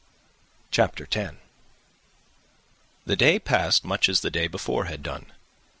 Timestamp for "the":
0.73-1.29, 4.21-4.31